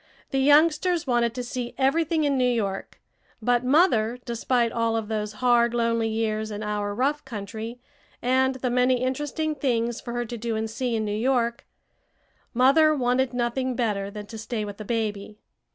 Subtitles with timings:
[0.31, 2.99] The youngsters wanted to see everything in New York;
[3.39, 7.79] but mother, despite all of those hard, lonely years in our rough country
[8.19, 11.67] and the many interesting things for her to do and see in New York
[12.51, 15.37] mother wanted nothing better than to stay with the baby.